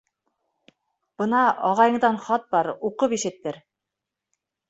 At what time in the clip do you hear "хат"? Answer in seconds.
2.29-2.49